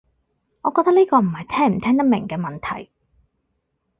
[0.63, 2.89] 我覺得呢個唔係聽唔聽得明嘅問題